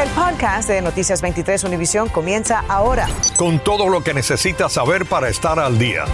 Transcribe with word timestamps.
El 0.00 0.08
podcast 0.12 0.66
de 0.66 0.80
Noticias 0.80 1.20
23 1.20 1.62
Univisión 1.64 2.08
comienza 2.08 2.64
ahora. 2.68 3.06
Con 3.36 3.58
todo 3.58 3.90
lo 3.90 4.02
que 4.02 4.14
necesitas 4.14 4.72
saber 4.72 5.04
para 5.04 5.28
estar 5.28 5.58
al 5.58 5.78
día. 5.78 6.06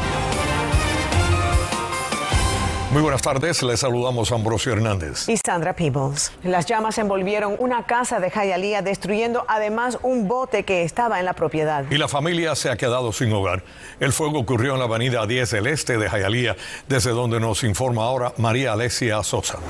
Muy 2.91 3.01
buenas 3.01 3.22
tardes, 3.22 3.62
les 3.62 3.79
saludamos 3.79 4.33
a 4.33 4.35
Ambrosio 4.35 4.72
Hernández. 4.72 5.29
Y 5.29 5.37
Sandra 5.37 5.77
Peebles. 5.77 6.33
Las 6.43 6.67
llamas 6.67 6.99
envolvieron 6.99 7.54
una 7.61 7.87
casa 7.87 8.19
de 8.19 8.29
Jayalía, 8.29 8.83
destruyendo 8.83 9.44
además 9.46 9.98
un 10.03 10.26
bote 10.26 10.64
que 10.64 10.82
estaba 10.82 11.21
en 11.21 11.24
la 11.24 11.34
propiedad. 11.34 11.84
Y 11.88 11.96
la 11.96 12.08
familia 12.08 12.56
se 12.56 12.71
ha 12.71 12.76
quedado 12.76 13.12
sin 13.12 13.32
hogar. 13.32 13.62
El 14.00 14.12
fuego 14.12 14.40
ocurrió 14.40 14.72
en 14.72 14.80
la 14.80 14.87
avenida 14.87 15.24
10 15.26 15.48
del 15.48 15.68
Este 15.68 15.96
de 15.96 16.10
Jayalía, 16.10 16.56
desde 16.88 17.10
donde 17.10 17.38
nos 17.38 17.62
informa 17.62 18.02
ahora 18.02 18.32
María 18.37 18.73
Alesia 18.73 19.23
Sosa. 19.23 19.60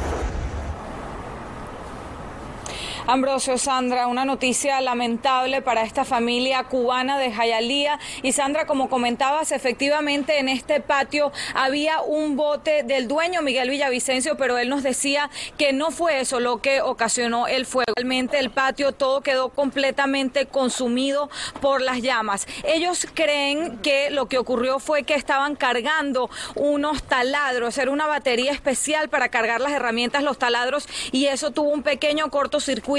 Ambrosio, 3.09 3.57
Sandra, 3.57 4.09
una 4.09 4.25
noticia 4.25 4.81
lamentable 4.81 5.63
para 5.63 5.83
esta 5.83 6.05
familia 6.05 6.65
cubana 6.65 7.21
de 7.21 7.31
Jayalía. 7.31 8.01
Y 8.23 8.33
Sandra, 8.33 8.67
como 8.67 8.89
comentabas, 8.89 9.53
efectivamente 9.53 10.41
en 10.41 10.49
este 10.49 10.81
patio 10.81 11.31
había 11.55 12.01
un 12.01 12.35
bote 12.35 12.83
del 12.83 13.07
dueño 13.07 13.43
Miguel 13.43 13.71
Villavicencio, 13.71 14.37
pero 14.37 14.59
él 14.59 14.69
nos 14.69 14.83
decía 14.83 15.31
que 15.57 15.73
no 15.73 15.93
fue 15.93 16.19
eso 16.19 16.41
lo 16.41 16.61
que 16.61 16.81
ocasionó 16.81 17.47
el 17.47 17.65
fuego. 17.65 17.93
Realmente 17.95 18.41
el 18.41 18.51
patio 18.51 18.91
todo 18.91 19.21
quedó 19.21 19.51
completamente 19.51 20.47
consumido 20.47 21.31
por 21.61 21.83
las 21.83 22.03
llamas. 22.03 22.49
Ellos 22.65 23.07
creen 23.15 23.79
que 23.79 24.11
lo 24.11 24.27
que 24.27 24.39
ocurrió 24.39 24.81
fue 24.81 25.05
que 25.05 25.15
estaban 25.15 25.55
cargando 25.55 26.29
unos 26.57 27.05
taladros, 27.05 27.79
era 27.79 27.93
una 27.93 28.09
batería 28.09 28.51
especial 28.51 29.09
para 29.09 29.29
cargar 29.29 29.61
las 29.61 29.71
herramientas, 29.71 30.25
los 30.25 30.39
taladros, 30.39 30.89
y 31.13 31.27
eso 31.27 31.53
tuvo 31.53 31.71
un 31.71 31.85
pequeño 31.85 32.31
cortocircuito 32.31 32.96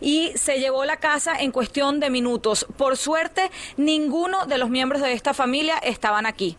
y 0.00 0.32
se 0.36 0.60
llevó 0.60 0.84
la 0.84 0.96
casa 0.96 1.36
en 1.38 1.50
cuestión 1.50 2.00
de 2.00 2.10
minutos. 2.10 2.66
Por 2.76 2.96
suerte, 2.96 3.50
ninguno 3.76 4.46
de 4.46 4.58
los 4.58 4.70
miembros 4.70 5.02
de 5.02 5.12
esta 5.12 5.34
familia 5.34 5.78
estaban 5.78 6.26
aquí. 6.26 6.56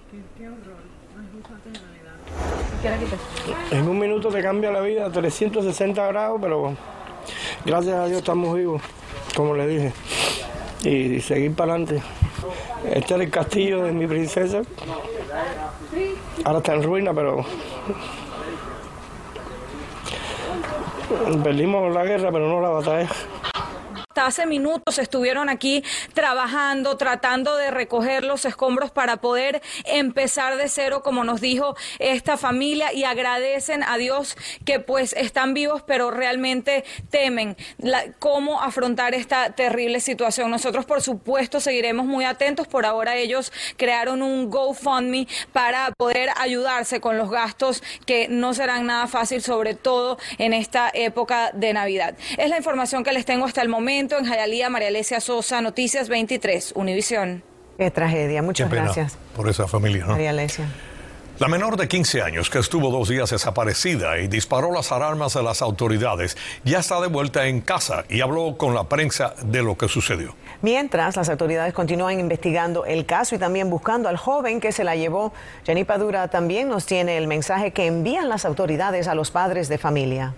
En 3.71 3.87
un 3.87 3.99
minuto 3.99 4.29
te 4.29 4.41
cambia 4.41 4.71
la 4.71 4.81
vida, 4.81 5.11
360 5.11 6.07
grados, 6.07 6.39
pero 6.41 6.75
gracias 7.65 7.95
a 7.95 8.05
Dios 8.07 8.19
estamos 8.19 8.55
vivos, 8.57 8.81
como 9.35 9.55
le 9.55 9.67
dije, 9.67 9.93
y 10.83 11.21
seguir 11.21 11.53
para 11.53 11.73
adelante. 11.73 12.01
Este 12.85 13.13
es 13.13 13.21
el 13.21 13.29
castillo 13.29 13.83
de 13.83 13.91
mi 13.91 14.07
princesa. 14.07 14.63
Ahora 16.43 16.57
está 16.59 16.73
en 16.73 16.83
ruina, 16.83 17.13
pero 17.13 17.45
Perdimos 21.43 21.93
la 21.93 22.03
guerra, 22.03 22.31
pero 22.31 22.47
no 22.47 22.61
la 22.61 22.69
batalla. 22.69 23.09
Hasta 24.11 24.25
hace 24.25 24.45
minutos 24.45 24.99
estuvieron 24.99 25.47
aquí 25.47 25.85
trabajando, 26.13 26.97
tratando 26.97 27.55
de 27.55 27.71
recoger 27.71 28.25
los 28.25 28.43
escombros 28.43 28.91
para 28.91 29.15
poder 29.21 29.61
empezar 29.85 30.57
de 30.57 30.67
cero, 30.67 31.01
como 31.01 31.23
nos 31.23 31.39
dijo 31.39 31.77
esta 31.97 32.35
familia, 32.35 32.91
y 32.91 33.05
agradecen 33.05 33.83
a 33.83 33.95
Dios 33.95 34.35
que 34.65 34.81
pues 34.81 35.13
están 35.13 35.53
vivos, 35.53 35.81
pero 35.87 36.11
realmente 36.11 36.83
temen 37.09 37.55
cómo 38.19 38.61
afrontar 38.61 39.13
esta 39.13 39.51
terrible 39.51 40.01
situación. 40.01 40.51
Nosotros, 40.51 40.85
por 40.85 41.01
supuesto, 41.01 41.61
seguiremos 41.61 42.05
muy 42.05 42.25
atentos. 42.25 42.67
Por 42.67 42.85
ahora 42.85 43.15
ellos 43.15 43.53
crearon 43.77 44.21
un 44.21 44.49
GoFundMe 44.49 45.25
para 45.53 45.93
poder 45.97 46.31
ayudarse 46.35 46.99
con 46.99 47.17
los 47.17 47.31
gastos 47.31 47.81
que 48.05 48.27
no 48.27 48.53
serán 48.53 48.87
nada 48.87 49.07
fácil, 49.07 49.41
sobre 49.41 49.73
todo 49.73 50.17
en 50.37 50.51
esta 50.51 50.91
época 50.93 51.51
de 51.53 51.71
Navidad. 51.71 52.17
Es 52.37 52.49
la 52.49 52.57
información 52.57 53.05
que 53.05 53.13
les 53.13 53.23
tengo 53.23 53.45
hasta 53.45 53.61
el 53.61 53.69
momento 53.69 54.00
en 54.01 54.25
Jayalía, 54.25 54.69
María 54.69 54.87
Alesia 54.87 55.19
Sosa, 55.19 55.61
Noticias 55.61 56.09
23, 56.09 56.73
Univisión. 56.75 57.43
Qué 57.77 57.91
tragedia, 57.91 58.41
muchas 58.41 58.69
gracias. 58.69 59.15
Por 59.35 59.47
esa 59.47 59.67
familia, 59.67 60.05
¿no? 60.05 60.13
María 60.13 60.31
Alesia. 60.31 60.65
La 61.37 61.47
menor 61.47 61.77
de 61.77 61.87
15 61.87 62.21
años, 62.23 62.49
que 62.49 62.57
estuvo 62.57 62.89
dos 62.89 63.09
días 63.09 63.29
desaparecida 63.29 64.17
y 64.17 64.27
disparó 64.27 64.71
las 64.71 64.91
alarmas 64.91 65.35
de 65.35 65.43
las 65.43 65.61
autoridades, 65.61 66.35
ya 66.63 66.79
está 66.79 66.99
de 66.99 67.07
vuelta 67.07 67.45
en 67.45 67.61
casa 67.61 68.03
y 68.09 68.21
habló 68.21 68.57
con 68.57 68.73
la 68.73 68.85
prensa 68.85 69.35
de 69.43 69.61
lo 69.61 69.77
que 69.77 69.87
sucedió. 69.87 70.35
Mientras, 70.63 71.15
las 71.15 71.29
autoridades 71.29 71.73
continúan 71.73 72.19
investigando 72.19 72.85
el 72.85 73.05
caso 73.05 73.35
y 73.35 73.37
también 73.37 73.69
buscando 73.69 74.09
al 74.09 74.17
joven 74.17 74.59
que 74.59 74.71
se 74.71 74.83
la 74.83 74.95
llevó. 74.95 75.31
Jenny 75.63 75.83
Padura 75.83 76.27
también 76.27 76.69
nos 76.69 76.87
tiene 76.87 77.17
el 77.17 77.27
mensaje 77.27 77.71
que 77.71 77.85
envían 77.85 78.29
las 78.29 78.45
autoridades 78.45 79.07
a 79.07 79.13
los 79.13 79.29
padres 79.29 79.69
de 79.69 79.77
familia. 79.77 80.33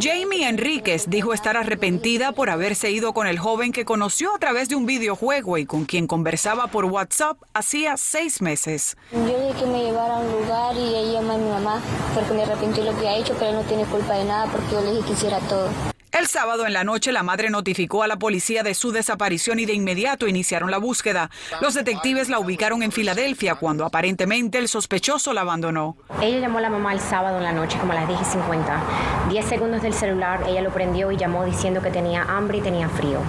Jamie 0.00 0.48
Enríquez 0.48 1.08
dijo 1.08 1.32
estar 1.32 1.56
arrepentida 1.56 2.32
por 2.32 2.50
haberse 2.50 2.90
ido 2.90 3.12
con 3.12 3.26
el 3.26 3.38
joven 3.38 3.72
que 3.72 3.84
conoció 3.84 4.34
a 4.34 4.38
través 4.38 4.68
de 4.68 4.76
un 4.76 4.86
videojuego 4.86 5.58
y 5.58 5.66
con 5.66 5.84
quien 5.84 6.06
conversaba 6.06 6.66
por 6.68 6.84
WhatsApp 6.86 7.38
hacía 7.54 7.96
seis 7.96 8.40
meses. 8.40 8.96
Yo 9.12 9.18
dije 9.20 9.60
que 9.60 9.66
me 9.66 9.84
llevara 9.84 10.16
a 10.16 10.18
un 10.18 10.32
lugar 10.32 10.76
y 10.76 10.94
ella 10.94 11.12
llamó 11.12 11.34
a 11.34 11.38
mi 11.38 11.48
mamá 11.48 11.80
porque 12.14 12.34
me 12.34 12.42
arrepentí 12.42 12.82
lo 12.82 12.98
que 12.98 13.08
ha 13.08 13.16
hecho, 13.16 13.34
pero 13.38 13.50
él 13.50 13.56
no 13.56 13.62
tiene 13.62 13.84
culpa 13.84 14.14
de 14.14 14.24
nada 14.24 14.46
porque 14.50 14.72
yo 14.72 14.80
le 14.80 14.92
dije 14.92 15.06
que 15.06 15.12
hiciera 15.12 15.38
todo. 15.40 15.95
El 16.18 16.28
sábado 16.28 16.66
en 16.66 16.72
la 16.72 16.82
noche 16.82 17.12
la 17.12 17.22
madre 17.22 17.50
notificó 17.50 18.02
a 18.02 18.06
la 18.06 18.16
policía 18.16 18.62
de 18.62 18.72
su 18.72 18.90
desaparición 18.90 19.58
y 19.58 19.66
de 19.66 19.74
inmediato 19.74 20.26
iniciaron 20.26 20.70
la 20.70 20.78
búsqueda. 20.78 21.30
Los 21.60 21.74
detectives 21.74 22.30
la 22.30 22.38
ubicaron 22.38 22.82
en 22.82 22.90
Filadelfia 22.90 23.56
cuando 23.56 23.84
aparentemente 23.84 24.56
el 24.56 24.66
sospechoso 24.68 25.34
la 25.34 25.42
abandonó. 25.42 25.98
Ella 26.22 26.38
llamó 26.38 26.56
a 26.56 26.62
la 26.62 26.70
mamá 26.70 26.94
el 26.94 27.00
sábado 27.00 27.36
en 27.36 27.44
la 27.44 27.52
noche 27.52 27.76
como 27.78 27.92
a 27.92 27.96
las 27.96 28.08
10 28.08 28.18
y 28.18 28.24
50. 28.24 28.82
Diez 29.28 29.44
segundos 29.44 29.82
del 29.82 29.92
celular 29.92 30.42
ella 30.48 30.62
lo 30.62 30.72
prendió 30.72 31.12
y 31.12 31.18
llamó 31.18 31.44
diciendo 31.44 31.82
que 31.82 31.90
tenía 31.90 32.22
hambre 32.22 32.58
y 32.58 32.60
tenía 32.62 32.88
frío. 32.88 33.20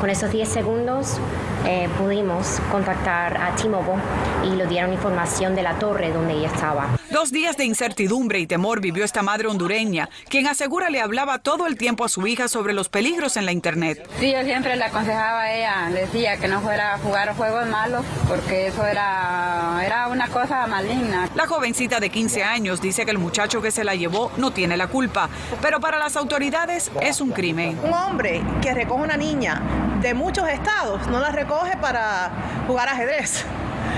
Con 0.00 0.10
esos 0.10 0.32
10 0.32 0.48
segundos 0.48 1.20
eh, 1.64 1.88
pudimos 1.96 2.58
contactar 2.72 3.36
a 3.36 3.54
T-Mobile 3.54 4.02
y 4.44 4.56
le 4.56 4.66
dieron 4.66 4.92
información 4.92 5.54
de 5.54 5.62
la 5.62 5.78
torre 5.78 6.10
donde 6.10 6.34
ella 6.34 6.48
estaba. 6.48 6.88
Dos 7.12 7.30
días 7.30 7.56
de 7.56 7.66
incertidumbre 7.66 8.40
y 8.40 8.46
temor 8.46 8.80
vivió 8.80 9.04
esta 9.04 9.22
madre 9.22 9.46
hondureña, 9.46 10.08
quien 10.28 10.46
asegura 10.46 10.88
le 10.90 11.00
hablaba 11.00 11.38
todo 11.38 11.66
el 11.66 11.76
tiempo 11.76 12.04
a 12.04 12.08
su 12.08 12.26
hija 12.26 12.31
sobre 12.48 12.72
los 12.72 12.88
peligros 12.88 13.36
en 13.36 13.46
la 13.46 13.52
Internet. 13.52 14.08
Sí, 14.18 14.32
yo 14.32 14.42
siempre 14.42 14.76
le 14.76 14.84
aconsejaba 14.84 15.42
a 15.42 15.54
ella, 15.54 15.90
decía 15.92 16.38
que 16.38 16.48
no 16.48 16.60
fuera 16.60 16.94
a 16.94 16.98
jugar 16.98 17.34
juegos 17.36 17.66
malos 17.66 18.04
porque 18.26 18.68
eso 18.68 18.86
era, 18.86 19.80
era 19.84 20.08
una 20.08 20.28
cosa 20.28 20.66
maligna. 20.66 21.28
La 21.34 21.46
jovencita 21.46 22.00
de 22.00 22.10
15 22.10 22.42
años 22.42 22.80
dice 22.80 23.04
que 23.04 23.10
el 23.10 23.18
muchacho 23.18 23.60
que 23.60 23.70
se 23.70 23.84
la 23.84 23.94
llevó 23.94 24.32
no 24.38 24.50
tiene 24.50 24.76
la 24.76 24.86
culpa, 24.86 25.28
pero 25.60 25.78
para 25.80 25.98
las 25.98 26.16
autoridades 26.16 26.90
es 27.00 27.20
un 27.20 27.32
crimen. 27.32 27.78
Un 27.84 27.92
hombre 27.92 28.42
que 28.62 28.72
recoge 28.72 29.02
una 29.02 29.16
niña 29.16 29.60
de 30.00 30.14
muchos 30.14 30.48
estados 30.48 31.06
no 31.08 31.20
la 31.20 31.30
recoge 31.30 31.76
para 31.76 32.30
jugar 32.66 32.88
ajedrez. 32.88 33.44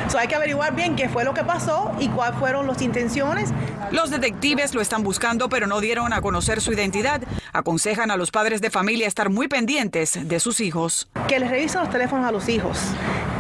So 0.09 0.19
hay 0.19 0.29
que 0.29 0.35
averiguar 0.35 0.75
bien 0.75 0.97
qué 0.97 1.09
fue 1.09 1.25
lo 1.25 1.35
que 1.35 1.45
pasó 1.45 1.93
y 1.99 2.09
cuáles 2.09 2.39
fueron 2.39 2.67
las 2.67 2.83
intenciones. 2.83 3.51
Los 3.91 4.11
detectives 4.11 4.75
lo 4.75 4.81
están 4.81 5.03
buscando, 5.03 5.49
pero 5.49 5.67
no 5.67 5.81
dieron 5.81 6.13
a 6.13 6.21
conocer 6.21 6.61
su 6.61 6.73
identidad. 6.73 7.23
Aconsejan 7.53 8.11
a 8.11 8.17
los 8.17 8.31
padres 8.31 8.61
de 8.61 8.71
familia 8.71 9.07
estar 9.07 9.31
muy 9.31 9.49
pendientes 9.49 10.19
de 10.29 10.41
sus 10.41 10.61
hijos. 10.61 11.09
Que 11.29 11.39
les 11.39 11.51
revisen 11.51 11.81
los 11.81 11.91
teléfonos 11.91 12.27
a 12.27 12.33
los 12.33 12.49
hijos. 12.49 12.79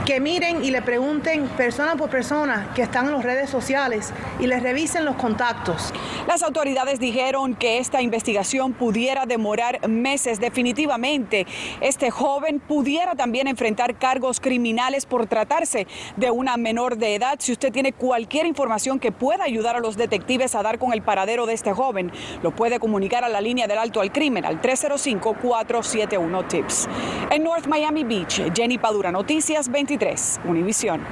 Que 0.05 0.21
miren 0.21 0.63
y 0.63 0.71
le 0.71 0.83
pregunten 0.83 1.49
persona 1.49 1.97
por 1.97 2.11
persona 2.11 2.71
que 2.75 2.83
están 2.83 3.07
en 3.07 3.13
las 3.13 3.25
redes 3.25 3.49
sociales 3.49 4.13
y 4.39 4.47
les 4.47 4.63
revisen 4.63 5.07
los 5.07 5.17
contactos. 5.17 5.95
Las 6.29 6.43
autoridades 6.43 7.01
dijeron 7.01 7.55
que 7.55 7.79
esta 7.79 8.03
investigación 8.03 8.75
pudiera 8.75 9.25
demorar 9.25 9.89
meses 9.89 10.41
definitivamente. 10.41 11.47
Este 11.81 12.11
joven 12.11 12.61
pudiera 12.61 13.15
también 13.15 13.49
enfrentar 13.49 13.97
cargos 13.97 14.41
criminales 14.41 15.07
por 15.07 15.27
tratarse 15.27 15.87
de 16.17 16.31
una 16.31 16.59
menor 16.59 16.99
de 16.99 17.15
edad. 17.15 17.37
Si 17.39 17.53
usted 17.53 17.73
tiene 17.73 17.95
cualquier 17.95 18.45
información 18.45 19.01
que 19.01 19.11
pueda 19.11 19.45
ayudar 19.45 19.77
a 19.77 19.81
los 19.81 19.97
detectives 19.97 20.55
a 20.55 20.63
dar 20.63 20.79
con 20.79 20.93
el 20.93 21.01
paradero 21.01 21.47
de 21.47 21.55
este 21.55 21.73
joven, 21.73 22.13
lo 22.43 22.55
puede 22.55 22.79
comunicar 22.79 23.25
a 23.25 23.31
la 23.31 23.41
línea 23.41 23.67
del 23.67 23.79
alto 23.79 24.03
al 24.03 24.13
crimen 24.13 24.45
al 24.45 24.61
305-471-TIPS. 24.61 26.89
En 27.31 27.43
North 27.43 27.69
Miami 27.69 28.05
Beach, 28.05 28.53
Jenny 28.55 28.77
Padura, 28.77 29.11
Noticias 29.11 29.71
23, 29.99 30.41
Univisión. 30.47 31.03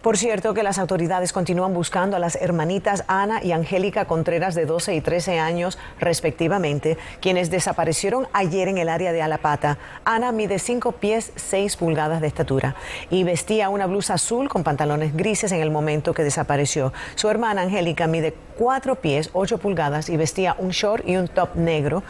Por 0.00 0.16
cierto, 0.16 0.54
que 0.54 0.62
las 0.62 0.78
autoridades 0.78 1.34
continúan 1.34 1.74
buscando 1.74 2.16
a 2.16 2.18
las 2.18 2.36
hermanitas 2.36 3.04
Ana 3.06 3.44
y 3.44 3.52
Angélica 3.52 4.06
Contreras 4.06 4.54
de 4.54 4.64
12 4.64 4.94
y 4.94 5.00
13 5.02 5.38
años 5.38 5.78
respectivamente, 6.00 6.96
quienes 7.20 7.50
desaparecieron 7.50 8.28
ayer 8.32 8.68
en 8.68 8.78
el 8.78 8.88
área 8.88 9.12
de 9.12 9.20
Alapata. 9.20 9.76
Ana 10.06 10.32
mide 10.32 10.58
5 10.58 10.92
pies 10.92 11.32
6 11.36 11.76
pulgadas 11.76 12.22
de 12.22 12.28
estatura 12.28 12.76
y 13.10 13.24
vestía 13.24 13.68
una 13.68 13.86
blusa 13.86 14.14
azul 14.14 14.48
con 14.48 14.64
pantalones 14.64 15.14
grises 15.14 15.52
en 15.52 15.60
el 15.60 15.70
momento 15.70 16.14
que 16.14 16.24
desapareció. 16.24 16.94
Su 17.14 17.28
hermana 17.28 17.60
Angélica 17.60 18.06
mide 18.06 18.34
4 18.58 18.96
pies 18.96 19.28
8 19.34 19.58
pulgadas 19.58 20.08
y 20.08 20.16
vestía 20.16 20.56
un 20.58 20.70
short 20.70 21.06
y 21.06 21.16
un 21.16 21.28
top 21.28 21.56
negro. 21.56 22.02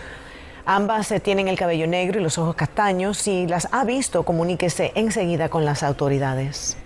Ambas 0.65 1.13
tienen 1.23 1.49
el 1.49 1.59
cabello 1.59 1.87
negro 1.87 2.21
y 2.21 2.23
los 2.23 2.39
ojos 2.39 2.55
castaños. 2.55 3.19
Si 3.19 3.47
las 3.47 3.69
ha 3.73 3.85
visto, 3.85 4.23
comuníquese 4.23 4.93
enseguida 4.95 5.49
con 5.49 5.65
las 5.65 5.83
autoridades. 5.83 6.77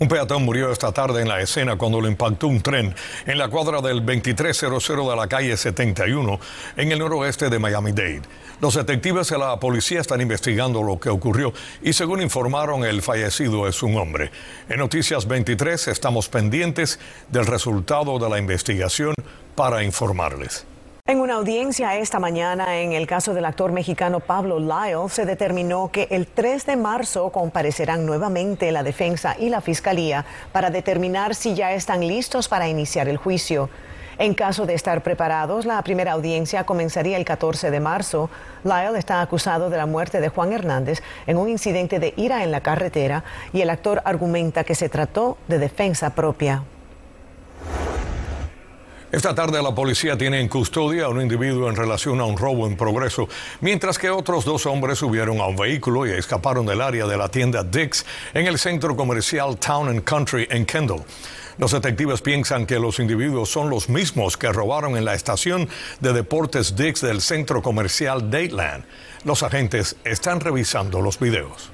Un 0.00 0.06
peatón 0.06 0.44
murió 0.44 0.70
esta 0.70 0.92
tarde 0.92 1.22
en 1.22 1.28
la 1.28 1.40
escena 1.40 1.76
cuando 1.76 2.00
lo 2.00 2.06
impactó 2.06 2.46
un 2.46 2.60
tren 2.60 2.94
en 3.26 3.36
la 3.36 3.48
cuadra 3.48 3.80
del 3.80 4.06
2300 4.06 5.08
de 5.08 5.16
la 5.16 5.26
calle 5.26 5.56
71 5.56 6.38
en 6.76 6.92
el 6.92 7.00
noroeste 7.00 7.50
de 7.50 7.58
Miami-Dade. 7.58 8.22
Los 8.60 8.74
detectives 8.74 9.28
de 9.28 9.38
la 9.38 9.58
policía 9.58 10.00
están 10.00 10.20
investigando 10.20 10.84
lo 10.84 11.00
que 11.00 11.08
ocurrió 11.08 11.52
y 11.82 11.94
según 11.94 12.22
informaron 12.22 12.84
el 12.84 13.02
fallecido 13.02 13.66
es 13.66 13.82
un 13.82 13.96
hombre. 13.96 14.30
En 14.68 14.78
Noticias 14.78 15.26
23 15.26 15.88
estamos 15.88 16.28
pendientes 16.28 17.00
del 17.28 17.46
resultado 17.46 18.20
de 18.20 18.28
la 18.28 18.38
investigación 18.38 19.14
para 19.56 19.82
informarles. 19.82 20.67
En 21.08 21.20
una 21.20 21.36
audiencia 21.36 21.96
esta 21.96 22.18
mañana 22.18 22.80
en 22.80 22.92
el 22.92 23.06
caso 23.06 23.32
del 23.32 23.46
actor 23.46 23.72
mexicano 23.72 24.20
Pablo 24.20 24.58
Lyle, 24.58 25.08
se 25.08 25.24
determinó 25.24 25.90
que 25.90 26.06
el 26.10 26.26
3 26.26 26.66
de 26.66 26.76
marzo 26.76 27.30
comparecerán 27.30 28.04
nuevamente 28.04 28.70
la 28.72 28.82
defensa 28.82 29.34
y 29.38 29.48
la 29.48 29.62
fiscalía 29.62 30.26
para 30.52 30.68
determinar 30.68 31.34
si 31.34 31.54
ya 31.54 31.72
están 31.72 32.06
listos 32.06 32.46
para 32.46 32.68
iniciar 32.68 33.08
el 33.08 33.16
juicio. 33.16 33.70
En 34.18 34.34
caso 34.34 34.66
de 34.66 34.74
estar 34.74 35.02
preparados, 35.02 35.64
la 35.64 35.80
primera 35.80 36.12
audiencia 36.12 36.64
comenzaría 36.64 37.16
el 37.16 37.24
14 37.24 37.70
de 37.70 37.80
marzo. 37.80 38.28
Lyle 38.62 38.98
está 38.98 39.22
acusado 39.22 39.70
de 39.70 39.78
la 39.78 39.86
muerte 39.86 40.20
de 40.20 40.28
Juan 40.28 40.52
Hernández 40.52 41.00
en 41.26 41.38
un 41.38 41.48
incidente 41.48 42.00
de 42.00 42.12
ira 42.18 42.44
en 42.44 42.50
la 42.50 42.60
carretera 42.60 43.24
y 43.54 43.62
el 43.62 43.70
actor 43.70 44.02
argumenta 44.04 44.62
que 44.62 44.74
se 44.74 44.90
trató 44.90 45.38
de 45.48 45.58
defensa 45.58 46.14
propia. 46.14 46.64
Esta 49.10 49.34
tarde 49.34 49.62
la 49.62 49.74
policía 49.74 50.18
tiene 50.18 50.38
en 50.38 50.48
custodia 50.48 51.06
a 51.06 51.08
un 51.08 51.22
individuo 51.22 51.70
en 51.70 51.76
relación 51.76 52.20
a 52.20 52.26
un 52.26 52.36
robo 52.36 52.66
en 52.66 52.76
progreso, 52.76 53.26
mientras 53.62 53.98
que 53.98 54.10
otros 54.10 54.44
dos 54.44 54.66
hombres 54.66 54.98
subieron 54.98 55.40
a 55.40 55.46
un 55.46 55.56
vehículo 55.56 56.06
y 56.06 56.10
escaparon 56.10 56.66
del 56.66 56.82
área 56.82 57.06
de 57.06 57.16
la 57.16 57.30
tienda 57.30 57.64
Dix 57.64 58.04
en 58.34 58.46
el 58.46 58.58
centro 58.58 58.94
comercial 58.96 59.56
Town 59.56 59.88
and 59.88 60.04
Country 60.04 60.46
en 60.50 60.66
Kendall. 60.66 61.02
Los 61.56 61.72
detectives 61.72 62.20
piensan 62.20 62.66
que 62.66 62.78
los 62.78 62.98
individuos 62.98 63.48
son 63.48 63.70
los 63.70 63.88
mismos 63.88 64.36
que 64.36 64.52
robaron 64.52 64.94
en 64.94 65.06
la 65.06 65.14
estación 65.14 65.70
de 66.00 66.12
deportes 66.12 66.76
Dix 66.76 67.00
del 67.00 67.22
centro 67.22 67.62
comercial 67.62 68.30
Dateland. 68.30 68.84
Los 69.24 69.42
agentes 69.42 69.96
están 70.04 70.40
revisando 70.40 71.00
los 71.00 71.18
videos. 71.18 71.70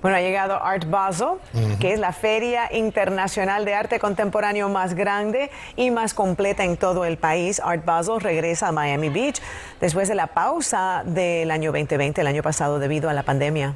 Bueno, 0.00 0.16
ha 0.16 0.20
llegado 0.20 0.62
Art 0.62 0.88
Basel, 0.88 1.38
que 1.80 1.92
es 1.92 1.98
la 1.98 2.12
feria 2.12 2.72
internacional 2.72 3.64
de 3.64 3.74
arte 3.74 3.98
contemporáneo 3.98 4.68
más 4.68 4.94
grande 4.94 5.50
y 5.76 5.90
más 5.90 6.14
completa 6.14 6.64
en 6.64 6.76
todo 6.76 7.04
el 7.04 7.16
país. 7.16 7.60
Art 7.64 7.84
Basel 7.84 8.20
regresa 8.20 8.68
a 8.68 8.72
Miami 8.72 9.08
Beach 9.08 9.40
después 9.80 10.08
de 10.08 10.14
la 10.14 10.28
pausa 10.28 11.02
del 11.04 11.50
año 11.50 11.72
2020, 11.72 12.20
el 12.20 12.26
año 12.28 12.42
pasado, 12.44 12.78
debido 12.78 13.10
a 13.10 13.12
la 13.12 13.24
pandemia. 13.24 13.74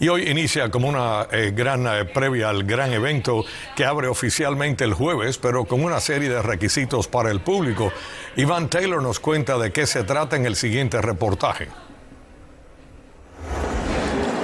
Y 0.00 0.08
hoy 0.08 0.28
inicia 0.28 0.70
como 0.70 0.88
una 0.88 1.28
eh, 1.30 1.52
gran 1.54 1.86
eh, 1.86 2.04
previa 2.06 2.48
al 2.48 2.64
gran 2.64 2.92
evento 2.92 3.44
que 3.76 3.84
abre 3.84 4.08
oficialmente 4.08 4.82
el 4.82 4.94
jueves, 4.94 5.38
pero 5.38 5.66
con 5.66 5.84
una 5.84 6.00
serie 6.00 6.30
de 6.30 6.42
requisitos 6.42 7.06
para 7.06 7.30
el 7.30 7.40
público. 7.40 7.92
Iván 8.34 8.68
Taylor 8.68 9.02
nos 9.02 9.20
cuenta 9.20 9.58
de 9.58 9.72
qué 9.72 9.86
se 9.86 10.02
trata 10.02 10.36
en 10.36 10.46
el 10.46 10.56
siguiente 10.56 11.00
reportaje. 11.00 11.68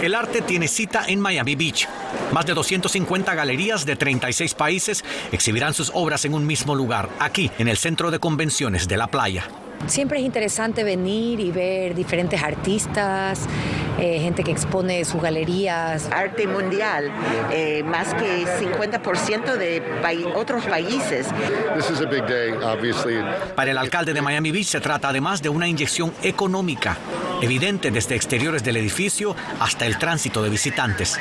El 0.03 0.15
arte 0.15 0.43
tiene 0.43 0.69
cita 0.69 1.05
en 1.09 1.21
Miami 1.21 1.57
Beach. 1.57 1.89
Más 2.33 2.45
de 2.45 2.53
250 2.53 3.35
galerías 3.35 3.87
de 3.87 3.97
36 3.97 4.55
países 4.55 5.05
exhibirán 5.33 5.73
sus 5.73 5.91
obras 5.95 6.25
en 6.27 6.35
un 6.35 6.47
mismo 6.47 6.75
lugar, 6.75 7.09
aquí, 7.19 7.51
en 7.59 7.69
el 7.69 7.79
centro 7.79 8.11
de 8.11 8.19
convenciones 8.19 8.89
de 8.89 8.97
la 8.99 9.07
playa. 9.07 9.49
Siempre 9.87 10.19
es 10.19 10.25
interesante 10.25 10.85
venir 10.85 11.41
y 11.41 11.51
ver 11.51 11.95
diferentes 11.95 12.43
artistas, 12.43 13.47
eh, 13.99 14.21
gente 14.21 14.43
que 14.43 14.51
expone 14.51 15.05
sus 15.05 15.23
galerías. 15.23 16.11
Arte 16.11 16.47
mundial, 16.47 17.11
eh, 17.51 17.83
más 17.83 18.13
que 18.15 18.47
50% 18.59 19.57
de 19.57 19.83
otros 20.35 20.65
países. 20.65 21.29
Para 23.55 23.71
el 23.71 23.79
alcalde 23.79 24.13
de 24.13 24.23
Miami 24.23 24.51
Beach 24.51 24.67
se 24.67 24.81
trata 24.81 25.09
además 25.09 25.41
de 25.41 25.49
una 25.49 25.69
inyección 25.69 26.13
económica, 26.23 26.97
evidente 27.43 27.91
desde 27.91 28.15
exteriores 28.15 28.65
del 28.65 28.77
edificio 28.77 29.37
hasta 29.61 29.87
el 29.87 29.99
tránsito 29.99 30.43
de 30.43 30.51
visitantes. 30.51 31.19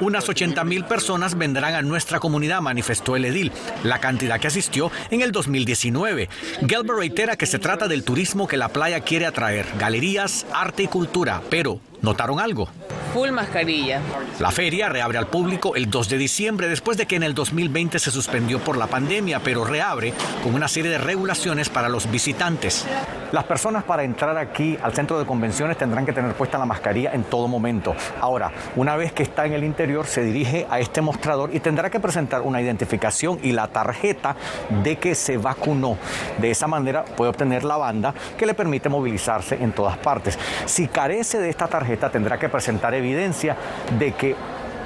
Unas 0.00 0.28
80 0.28 0.64
mil 0.64 0.84
personas 0.84 1.36
vendrán 1.36 1.74
a 1.74 1.82
nuestra 1.82 2.20
comunidad, 2.20 2.60
manifestó 2.60 3.16
el 3.16 3.24
edil, 3.24 3.52
la 3.82 4.00
cantidad 4.00 4.40
que 4.40 4.48
asistió 4.48 4.90
en 5.10 5.22
el 5.22 5.32
2019. 5.32 6.28
Gelber 6.66 6.96
reitera 6.96 7.36
que 7.36 7.46
se 7.46 7.58
trata 7.58 7.88
del 7.88 8.04
turismo 8.04 8.46
que 8.46 8.56
la 8.56 8.68
playa 8.68 9.00
quiere 9.00 9.26
atraer, 9.26 9.66
galerías, 9.78 10.46
arte 10.52 10.84
y 10.84 10.86
cultura, 10.86 11.42
pero 11.50 11.80
¿notaron 12.00 12.40
algo? 12.40 12.68
Full 13.12 13.30
mascarilla. 13.30 14.00
La 14.38 14.50
feria 14.50 14.88
reabre 14.88 15.18
al 15.18 15.26
público 15.26 15.76
el 15.76 15.90
2 15.90 16.08
de 16.08 16.16
diciembre 16.16 16.68
después 16.68 16.96
de 16.96 17.06
que 17.06 17.16
en 17.16 17.22
el 17.22 17.34
2020 17.34 17.98
se 17.98 18.10
suspendió 18.10 18.58
por 18.58 18.78
la 18.78 18.86
pandemia, 18.86 19.40
pero 19.40 19.64
reabre 19.64 20.14
con 20.42 20.54
una 20.54 20.66
serie 20.66 20.90
de 20.90 20.96
regulaciones 20.96 21.68
para 21.68 21.90
los 21.90 22.10
visitantes. 22.10 22.86
Las 23.32 23.44
personas 23.44 23.84
para 23.84 24.02
entrar 24.02 24.36
aquí 24.36 24.78
al 24.82 24.94
centro 24.94 25.18
de 25.18 25.26
convenciones 25.26 25.76
tendrán 25.76 26.06
que 26.06 26.12
tener 26.12 26.32
puesta 26.34 26.58
la 26.58 26.66
mascarilla 26.66 27.12
en 27.12 27.24
todo 27.24 27.48
momento. 27.48 27.94
Ahora, 28.20 28.50
una 28.76 28.96
vez 28.96 29.12
que 29.12 29.22
está 29.22 29.44
en 29.46 29.52
el 29.52 29.64
interior, 29.64 30.06
se 30.06 30.22
dirige 30.22 30.66
a 30.70 30.80
este 30.80 31.00
mostrador 31.00 31.50
y 31.54 31.60
tendrá 31.60 31.90
que 31.90 32.00
presentar 32.00 32.42
una 32.42 32.60
identificación 32.60 33.38
y 33.42 33.52
la 33.52 33.68
tarjeta 33.68 34.36
de 34.82 34.96
que 34.96 35.14
se 35.14 35.36
vacunó. 35.36 35.98
De 36.38 36.50
esa 36.50 36.66
manera 36.66 37.04
puede 37.04 37.30
obtener 37.30 37.64
la 37.64 37.76
banda 37.76 38.14
que 38.36 38.46
le 38.46 38.54
permite 38.54 38.88
movilizarse 38.88 39.56
en 39.62 39.72
todas 39.72 39.98
partes. 39.98 40.38
Si 40.66 40.88
carece 40.88 41.38
de 41.38 41.50
esta 41.50 41.68
tarjeta, 41.68 42.10
tendrá 42.10 42.38
que 42.38 42.48
presentar 42.48 42.94
evidencia 43.02 43.56
de 43.98 44.12
que 44.12 44.36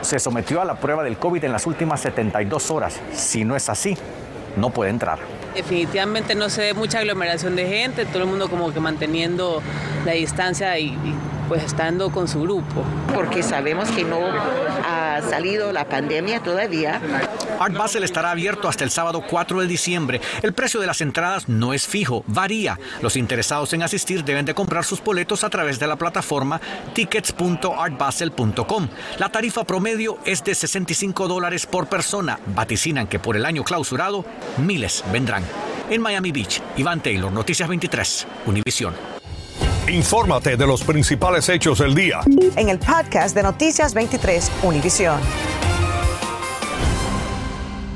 se 0.01 0.19
sometió 0.19 0.61
a 0.61 0.65
la 0.65 0.75
prueba 0.75 1.03
del 1.03 1.17
COVID 1.17 1.45
en 1.45 1.53
las 1.53 1.67
últimas 1.67 2.01
72 2.01 2.71
horas. 2.71 3.01
Si 3.13 3.45
no 3.45 3.57
es 3.57 3.69
así, 3.69 3.97
no 4.57 4.71
puede 4.71 4.91
entrar. 4.91 5.19
Definitivamente 5.55 6.35
no 6.35 6.49
se 6.49 6.63
ve 6.63 6.75
mucha 6.75 6.99
aglomeración 6.99 7.57
de 7.57 7.67
gente, 7.67 8.05
todo 8.05 8.23
el 8.23 8.29
mundo 8.29 8.49
como 8.49 8.73
que 8.73 8.81
manteniendo 8.81 9.63
la 10.05 10.13
distancia 10.13 10.79
y, 10.79 10.87
y 10.87 11.15
pues 11.49 11.63
estando 11.63 12.11
con 12.11 12.29
su 12.29 12.43
grupo. 12.43 12.85
Porque 13.15 13.43
sabemos 13.43 13.91
que 13.91 14.05
no 14.05 14.19
ha 14.85 15.21
salido 15.29 15.73
la 15.73 15.89
pandemia 15.89 16.43
todavía. 16.43 17.01
Art 17.59 17.75
Basel 17.75 18.05
estará 18.05 18.31
abierto 18.31 18.69
hasta 18.69 18.85
el 18.85 18.91
sábado 18.91 19.23
4 19.29 19.61
de 19.61 19.67
diciembre. 19.67 20.21
El 20.43 20.53
precio 20.53 20.81
de 20.81 20.87
las 20.87 21.01
entradas 21.01 21.49
no 21.49 21.73
es 21.73 21.87
fijo, 21.87 22.25
varía. 22.27 22.79
Los 23.01 23.17
interesados 23.17 23.73
en 23.73 23.83
asistir 23.83 24.25
deben 24.25 24.45
de 24.45 24.55
comprar 24.55 24.85
sus 24.85 25.03
boletos 25.03 25.45
a 25.45 25.51
través 25.51 25.79
de 25.79 25.87
la 25.87 25.97
plataforma 25.97 26.61
tickets.artbasel.com. 26.93 28.89
La 29.19 29.31
tarifa 29.31 29.65
promedio 29.65 30.19
es 30.25 30.45
de 30.45 30.55
65 30.55 31.29
dólares 31.29 31.67
por 31.67 31.87
persona. 31.87 32.39
Vaticinan 32.55 33.07
que 33.07 33.19
por 33.19 33.37
el 33.37 33.47
año 33.47 33.65
clausurado, 33.65 34.25
miles 34.59 35.05
vendrán. 35.13 35.45
En 35.89 36.01
Miami 36.03 36.33
Beach, 36.33 36.61
Iván 36.77 37.01
Taylor, 37.01 37.33
Noticias 37.33 37.69
23, 37.69 38.27
Univisión. 38.47 39.16
Infórmate 39.89 40.57
de 40.57 40.67
los 40.67 40.83
principales 40.83 41.49
hechos 41.49 41.79
del 41.79 41.95
día. 41.95 42.21
En 42.57 42.69
el 42.69 42.79
podcast 42.79 43.37
de 43.37 43.43
Noticias 43.45 43.95
23, 43.95 44.51
Univisión. 44.65 45.21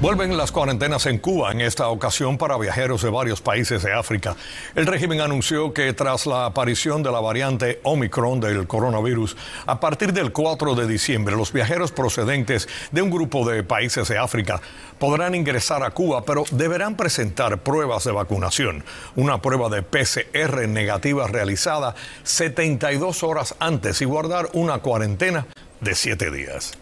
Vuelven 0.00 0.34
las 0.34 0.50
cuarentenas 0.50 1.04
en 1.04 1.18
Cuba 1.18 1.52
en 1.52 1.60
esta 1.60 1.88
ocasión 1.88 2.38
para 2.38 2.56
viajeros 2.56 3.02
de 3.02 3.10
varios 3.10 3.42
países 3.42 3.82
de 3.82 3.92
África. 3.92 4.34
El 4.74 4.86
régimen 4.86 5.20
anunció 5.20 5.74
que 5.74 5.92
tras 5.92 6.24
la 6.24 6.46
aparición 6.46 7.02
de 7.02 7.12
la 7.12 7.20
variante 7.20 7.80
Omicron 7.82 8.40
del 8.40 8.66
coronavirus, 8.66 9.36
a 9.66 9.78
partir 9.78 10.14
del 10.14 10.32
4 10.32 10.74
de 10.74 10.86
diciembre 10.86 11.36
los 11.36 11.52
viajeros 11.52 11.92
procedentes 11.92 12.66
de 12.90 13.02
un 13.02 13.10
grupo 13.10 13.46
de 13.46 13.62
países 13.62 14.08
de 14.08 14.16
África 14.16 14.62
podrán 14.98 15.34
ingresar 15.34 15.82
a 15.82 15.90
Cuba, 15.90 16.24
pero 16.24 16.44
deberán 16.50 16.96
presentar 16.96 17.58
pruebas 17.58 18.04
de 18.04 18.12
vacunación. 18.12 18.82
Una 19.16 19.42
prueba 19.42 19.68
de 19.68 19.82
PCR 19.82 20.66
negativa 20.66 21.26
realizada 21.26 21.94
72 22.22 23.22
horas 23.22 23.54
antes 23.58 24.00
y 24.00 24.06
guardar 24.06 24.48
una 24.54 24.78
cuarentena 24.78 25.46
de 25.82 25.94
7 25.94 26.30
días. 26.30 26.72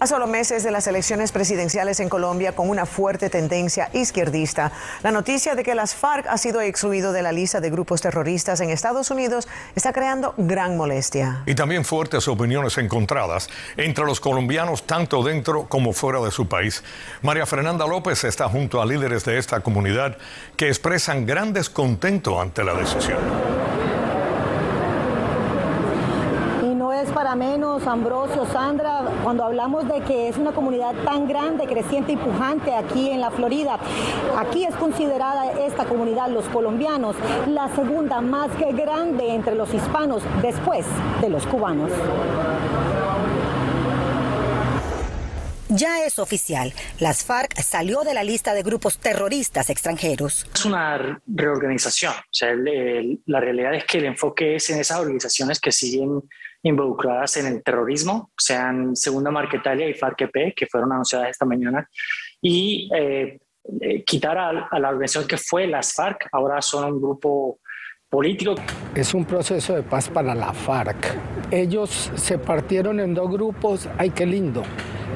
A 0.00 0.06
solo 0.06 0.28
meses 0.28 0.62
de 0.62 0.70
las 0.70 0.86
elecciones 0.86 1.32
presidenciales 1.32 1.98
en 1.98 2.08
Colombia 2.08 2.54
con 2.54 2.70
una 2.70 2.86
fuerte 2.86 3.30
tendencia 3.30 3.90
izquierdista, 3.92 4.70
la 5.02 5.10
noticia 5.10 5.56
de 5.56 5.64
que 5.64 5.74
las 5.74 5.96
FARC 5.96 6.28
ha 6.28 6.38
sido 6.38 6.60
excluido 6.60 7.12
de 7.12 7.20
la 7.20 7.32
lista 7.32 7.60
de 7.60 7.68
grupos 7.68 8.00
terroristas 8.00 8.60
en 8.60 8.70
Estados 8.70 9.10
Unidos 9.10 9.48
está 9.74 9.92
creando 9.92 10.34
gran 10.36 10.76
molestia. 10.76 11.42
Y 11.46 11.56
también 11.56 11.84
fuertes 11.84 12.28
opiniones 12.28 12.78
encontradas 12.78 13.48
entre 13.76 14.04
los 14.04 14.20
colombianos 14.20 14.84
tanto 14.84 15.24
dentro 15.24 15.66
como 15.66 15.92
fuera 15.92 16.20
de 16.20 16.30
su 16.30 16.46
país. 16.46 16.84
María 17.22 17.44
Fernanda 17.44 17.84
López 17.84 18.22
está 18.22 18.48
junto 18.48 18.80
a 18.80 18.86
líderes 18.86 19.24
de 19.24 19.36
esta 19.36 19.60
comunidad 19.60 20.16
que 20.56 20.68
expresan 20.68 21.26
gran 21.26 21.52
descontento 21.52 22.40
ante 22.40 22.62
la 22.62 22.74
decisión. 22.74 23.18
es 27.00 27.12
para 27.28 27.36
menos, 27.36 27.86
Ambrosio, 27.86 28.46
Sandra, 28.46 29.02
cuando 29.22 29.44
hablamos 29.44 29.86
de 29.86 30.00
que 30.00 30.28
es 30.28 30.38
una 30.38 30.52
comunidad 30.52 30.94
tan 31.04 31.28
grande, 31.28 31.66
creciente 31.66 32.12
y 32.12 32.16
pujante 32.16 32.72
aquí 32.72 33.10
en 33.10 33.20
la 33.20 33.30
Florida. 33.30 33.78
Aquí 34.34 34.64
es 34.64 34.74
considerada 34.76 35.52
esta 35.60 35.84
comunidad, 35.84 36.30
los 36.30 36.46
colombianos, 36.46 37.16
la 37.46 37.68
segunda 37.74 38.22
más 38.22 38.48
grande 38.58 39.34
entre 39.34 39.56
los 39.56 39.74
hispanos 39.74 40.22
después 40.40 40.86
de 41.20 41.28
los 41.28 41.46
cubanos. 41.46 41.92
Ya 45.68 46.06
es 46.06 46.18
oficial, 46.18 46.72
las 46.98 47.24
FARC 47.24 47.60
salió 47.60 48.04
de 48.04 48.14
la 48.14 48.24
lista 48.24 48.54
de 48.54 48.62
grupos 48.62 48.96
terroristas 48.96 49.68
extranjeros. 49.68 50.46
Es 50.54 50.64
una 50.64 51.20
reorganización, 51.26 52.14
o 52.14 52.32
sea, 52.32 52.54
la 52.54 53.38
realidad 53.38 53.74
es 53.74 53.84
que 53.84 53.98
el 53.98 54.06
enfoque 54.06 54.56
es 54.56 54.70
en 54.70 54.80
esas 54.80 54.98
organizaciones 54.98 55.60
que 55.60 55.70
siguen 55.70 56.22
involucradas 56.62 57.36
en 57.36 57.46
el 57.46 57.62
terrorismo, 57.62 58.30
sean 58.36 58.96
Segunda 58.96 59.30
Marquetalia 59.30 59.88
y 59.88 59.94
FARC-EP, 59.94 60.54
que 60.54 60.66
fueron 60.66 60.92
anunciadas 60.92 61.30
esta 61.30 61.46
mañana, 61.46 61.88
y 62.40 62.88
eh, 62.94 63.38
eh, 63.80 64.04
quitar 64.04 64.38
a, 64.38 64.68
a, 64.70 64.78
la 64.78 64.88
organización 64.88 65.28
que 65.28 65.36
fue 65.36 65.66
las 65.66 65.94
FARC, 65.94 66.28
ahora 66.32 66.60
son 66.62 66.92
un 66.92 67.00
grupo 67.00 67.58
político. 68.08 68.54
Es 68.94 69.14
un 69.14 69.24
proceso 69.24 69.74
de 69.74 69.82
paz 69.82 70.08
para 70.08 70.34
la 70.34 70.52
FARC. 70.52 71.16
Ellos 71.50 72.10
se 72.16 72.38
partieron 72.38 73.00
en 73.00 73.14
dos 73.14 73.30
grupos, 73.30 73.88
ay 73.98 74.10
qué 74.10 74.26
lindo. 74.26 74.62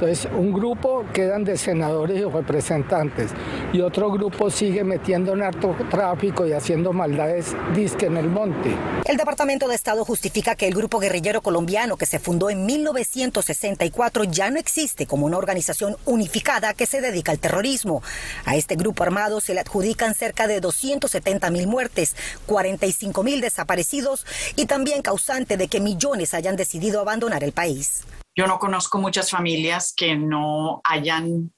Entonces, 0.03 0.29
un 0.37 0.53
grupo 0.53 1.05
quedan 1.13 1.45
de 1.45 1.57
senadores 1.57 2.21
y 2.21 2.25
representantes 2.25 3.31
y 3.73 3.83
otro 3.83 4.11
grupo 4.11 4.51
sigue 4.51 4.83
metiendo 4.83 5.37
narcotráfico 5.37 6.45
y 6.45 6.53
haciendo 6.53 6.93
maldades 6.93 7.55
disque 7.73 8.07
en 8.07 8.17
el 8.17 8.27
monte. 8.27 8.75
El 9.05 9.17
Departamento 9.17 9.69
de 9.69 9.77
Estado 9.77 10.05
justifica 10.05 10.57
que 10.57 10.67
el 10.67 10.75
grupo 10.75 10.99
guerrillero 10.99 11.41
colombiano 11.41 11.97
que 11.97 12.07
se 12.07 12.19
fundó 12.19 12.51
en 12.51 12.67
1964 12.67 14.25
ya 14.25 14.51
no 14.51 14.59
existe 14.59 15.07
como 15.07 15.25
una 15.25 15.39
organización 15.39 15.97
unificada 16.05 16.75
que 16.75 16.87
se 16.87 17.01
dedica 17.01 17.31
al 17.31 17.39
terrorismo. 17.39 18.03
A 18.45 18.57
este 18.57 18.75
grupo 18.75 19.05
armado 19.05 19.41
se 19.41 19.55
le 19.55 19.61
adjudican 19.61 20.17
cerca 20.17 20.49
de 20.49 20.59
270 20.59 21.49
mil 21.53 21.69
muertes, 21.69 22.17
45 22.47 23.23
mil 23.23 23.41
desaparecidos 23.41 24.27
y 24.57 24.67
también 24.67 25.01
causante 25.01 25.57
de 25.57 25.69
que 25.69 25.79
millones 25.79 26.35
hayan 26.35 26.57
decidido 26.57 27.01
abandonar 27.01 27.45
el 27.45 27.53
país. 27.53 28.03
Yo 28.35 28.47
no 28.47 28.59
conozco 28.59 28.99
muchas 28.99 29.31
familias 29.31 29.93
que 29.95 30.17
no 30.17 30.81
hayan 30.85 31.53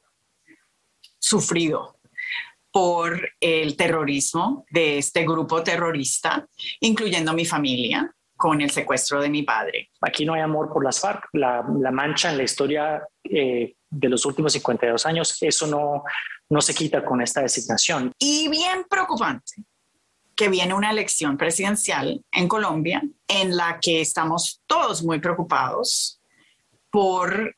sufrido 1.18 1.98
por 2.70 3.28
el 3.40 3.76
terrorismo 3.76 4.66
de 4.70 4.98
este 4.98 5.24
grupo 5.24 5.62
terrorista, 5.62 6.46
incluyendo 6.80 7.32
mi 7.32 7.44
familia, 7.44 8.12
con 8.36 8.60
el 8.60 8.70
secuestro 8.70 9.20
de 9.20 9.30
mi 9.30 9.44
padre. 9.44 9.90
Aquí 10.00 10.26
no 10.26 10.34
hay 10.34 10.40
amor 10.40 10.72
por 10.72 10.84
las 10.84 11.00
FARC, 11.00 11.28
la, 11.34 11.62
mancha 11.62 12.30
en 12.30 12.36
la 12.36 12.42
historia 12.42 13.06
eh, 13.22 13.76
de 13.88 14.08
los 14.08 14.26
últimos 14.26 14.52
52 14.52 15.06
años, 15.06 15.40
eso 15.40 15.68
no, 15.68 16.02
no 16.50 16.60
se 16.60 16.74
quita 16.74 17.04
con 17.04 17.22
esta 17.22 17.42
designación. 17.42 18.12
Y 18.18 18.48
bien 18.48 18.84
preocupante 18.90 19.64
que 20.34 20.48
viene 20.48 20.74
una 20.74 20.90
elección 20.90 21.36
presidencial 21.36 22.20
en 22.32 22.48
Colombia 22.48 23.02
en 23.28 23.56
la 23.56 23.78
que 23.80 24.00
estamos 24.00 24.62
todos 24.66 25.04
muy 25.04 25.20
preocupados 25.20 26.20
por 26.94 27.56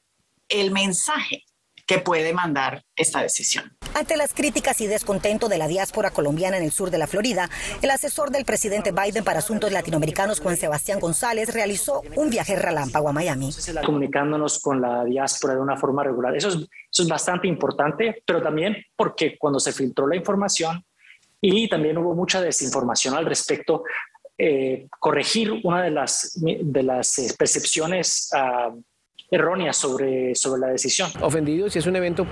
el 0.49 0.71
mensaje 0.71 1.43
que 1.87 1.99
puede 1.99 2.33
mandar 2.33 2.83
esta 2.97 3.21
decisión. 3.21 3.77
Ante 3.95 4.17
las 4.17 4.33
críticas 4.33 4.81
y 4.81 4.87
descontento 4.87 5.51
de 5.51 5.59
la 5.59 5.69
diáspora 5.69 6.11
colombiana 6.11 6.57
en 6.57 6.63
el 6.63 6.73
sur 6.73 6.91
de 6.91 6.97
la 6.97 7.07
Florida, 7.07 7.51
el 7.83 7.91
asesor 7.91 8.31
del 8.31 8.47
presidente 8.47 8.93
Biden 8.93 9.25
para 9.25 9.41
asuntos 9.41 9.71
latinoamericanos, 9.71 10.41
Juan 10.41 10.57
Sebastián 10.57 11.01
González, 11.01 11.53
realizó 11.53 12.01
un 12.15 12.31
viaje 12.31 12.57
relámpago 12.57 13.11
a 13.11 13.13
Miami. 13.13 13.51
Comunicándonos 13.85 14.59
con 14.59 14.81
la 14.81 15.05
diáspora 15.05 15.55
de 15.55 15.61
una 15.61 15.77
forma 15.77 16.03
regular. 16.03 16.35
Eso 16.35 16.49
es, 16.49 16.55
eso 16.55 17.03
es 17.03 17.09
bastante 17.09 17.47
importante, 17.47 18.23
pero 18.25 18.43
también 18.43 18.75
porque 18.97 19.37
cuando 19.37 19.61
se 19.61 19.75
filtró 19.75 20.07
la 20.07 20.17
información 20.17 20.83
y 21.43 21.69
también 21.69 21.99
hubo 21.99 22.15
mucha 22.15 22.41
desinformación 22.41 23.15
al 23.15 23.27
respecto, 23.27 23.85
eh, 24.39 24.89
corregir 24.99 25.53
una 25.63 25.83
de 25.83 25.91
las, 25.91 26.33
de 26.43 26.83
las 26.83 27.19
eh, 27.19 27.35
percepciones 27.39 28.31
uh, 28.33 28.81
errónea 29.31 29.73
sobre, 29.73 30.35
sobre 30.35 30.61
la 30.61 30.69
decisión. 30.69 31.11
Ofendido, 31.21 31.69
si 31.69 31.79
es 31.79 31.87
un 31.87 31.97
evento 31.97 32.27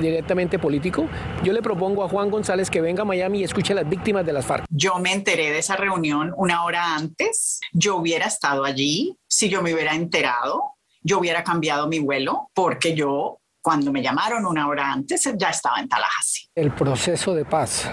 directamente 0.00 0.58
político, 0.58 1.08
yo 1.42 1.52
le 1.52 1.62
propongo 1.62 2.04
a 2.04 2.08
Juan 2.08 2.30
González 2.30 2.70
que 2.70 2.80
venga 2.80 3.02
a 3.02 3.04
Miami 3.04 3.40
y 3.40 3.44
escuche 3.44 3.72
a 3.72 3.76
las 3.76 3.88
víctimas 3.88 4.26
de 4.26 4.32
las 4.32 4.44
FARC. 4.44 4.64
Yo 4.68 4.98
me 4.98 5.12
enteré 5.12 5.50
de 5.50 5.58
esa 5.58 5.76
reunión 5.76 6.32
una 6.36 6.64
hora 6.64 6.94
antes, 6.96 7.60
yo 7.72 7.96
hubiera 7.96 8.26
estado 8.26 8.64
allí, 8.64 9.16
si 9.26 9.48
yo 9.48 9.62
me 9.62 9.72
hubiera 9.72 9.94
enterado, 9.94 10.62
yo 11.02 11.18
hubiera 11.18 11.44
cambiado 11.44 11.86
mi 11.86 12.00
vuelo 12.00 12.50
porque 12.52 12.94
yo 12.94 13.38
cuando 13.62 13.92
me 13.92 14.02
llamaron 14.02 14.46
una 14.46 14.68
hora 14.68 14.92
antes 14.92 15.28
ya 15.36 15.50
estaba 15.50 15.78
en 15.80 15.88
Tallahassee. 15.88 16.48
El 16.54 16.72
proceso 16.72 17.34
de 17.34 17.44
paz 17.44 17.90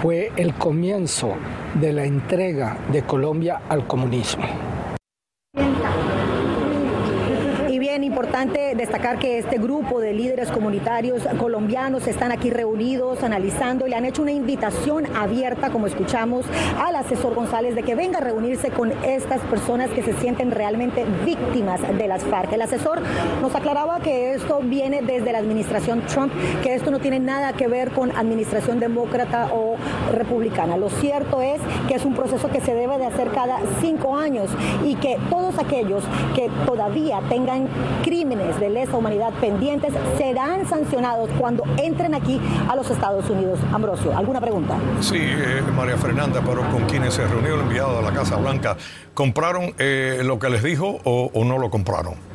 fue 0.00 0.32
el 0.36 0.54
comienzo 0.54 1.36
de 1.74 1.92
la 1.92 2.04
entrega 2.04 2.78
de 2.90 3.04
Colombia 3.04 3.62
al 3.68 3.86
comunismo 3.86 4.44
destacar 8.50 9.18
que 9.18 9.38
este 9.38 9.58
grupo 9.58 10.00
de 10.00 10.12
líderes 10.12 10.50
comunitarios 10.50 11.22
colombianos 11.38 12.06
están 12.06 12.32
aquí 12.32 12.50
reunidos, 12.50 13.22
analizando 13.22 13.86
y 13.86 13.90
le 13.90 13.96
han 13.96 14.04
hecho 14.04 14.22
una 14.22 14.32
invitación 14.32 15.04
abierta, 15.14 15.70
como 15.70 15.86
escuchamos, 15.86 16.44
al 16.78 16.96
asesor 16.96 17.34
González 17.34 17.74
de 17.74 17.82
que 17.82 17.94
venga 17.94 18.18
a 18.18 18.20
reunirse 18.20 18.70
con 18.70 18.92
estas 19.04 19.40
personas 19.42 19.90
que 19.90 20.02
se 20.02 20.12
sienten 20.14 20.50
realmente 20.50 21.04
víctimas 21.24 21.80
de 21.96 22.08
las 22.08 22.24
FARC. 22.24 22.52
El 22.52 22.62
asesor 22.62 23.00
nos 23.40 23.54
aclaraba 23.54 24.00
que 24.00 24.32
esto 24.34 24.60
viene 24.62 25.02
desde 25.02 25.32
la 25.32 25.38
administración 25.38 26.02
Trump, 26.06 26.32
que 26.62 26.74
esto 26.74 26.90
no 26.90 26.98
tiene 26.98 27.20
nada 27.20 27.52
que 27.52 27.68
ver 27.68 27.90
con 27.90 28.10
administración 28.16 28.80
demócrata 28.80 29.50
o 29.52 29.76
republicana. 30.12 30.76
Lo 30.76 30.90
cierto 30.90 31.42
es 31.42 31.60
que 31.88 31.94
es 31.94 32.04
un 32.04 32.14
proceso 32.14 32.48
que 32.48 32.60
se 32.60 32.74
debe 32.74 32.98
de 32.98 33.06
hacer 33.06 33.28
cada 33.30 33.58
cinco 33.80 34.16
años 34.16 34.50
y 34.84 34.94
que 34.96 35.18
todos 35.30 35.58
aquellos 35.58 36.04
que 36.34 36.50
todavía 36.66 37.20
tengan 37.28 37.68
crímenes 38.32 38.58
de 38.60 38.70
lesa 38.70 38.96
humanidad 38.96 39.30
pendientes 39.42 39.92
serán 40.16 40.66
sancionados 40.66 41.28
cuando 41.38 41.64
entren 41.76 42.14
aquí 42.14 42.40
a 42.66 42.74
los 42.74 42.90
Estados 42.90 43.28
Unidos. 43.28 43.58
Ambrosio, 43.72 44.16
¿alguna 44.16 44.40
pregunta? 44.40 44.78
Sí, 45.00 45.18
eh, 45.18 45.62
María 45.76 45.98
Fernanda, 45.98 46.40
pero 46.40 46.62
con 46.70 46.84
quienes 46.86 47.12
se 47.12 47.26
reunió 47.26 47.56
el 47.56 47.60
enviado 47.60 47.98
de 47.98 48.02
la 48.02 48.12
Casa 48.12 48.36
Blanca, 48.36 48.78
¿compraron 49.12 49.74
eh, 49.78 50.22
lo 50.24 50.38
que 50.38 50.48
les 50.48 50.62
dijo 50.62 50.98
o 51.04 51.44
no 51.44 51.58
lo 51.58 51.68
compraron? 51.70 52.31